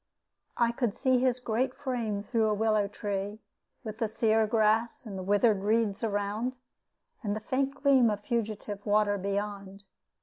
I 0.57 0.71
could 0.71 0.95
see 0.95 1.19
his 1.19 1.39
great 1.39 1.75
frame 1.75 2.23
through 2.23 2.47
a 2.49 2.55
willow 2.55 2.87
tree, 2.87 3.39
with 3.83 3.99
the 3.99 4.07
sere 4.07 4.47
grass 4.47 5.05
and 5.05 5.27
withered 5.27 5.61
reeds 5.61 6.03
around, 6.03 6.57
and 7.21 7.35
the 7.35 7.39
faint 7.39 7.75
gleam 7.75 8.09
of 8.09 8.21
fugitive 8.21 8.83
water 8.87 9.19
beyond. 9.19 9.83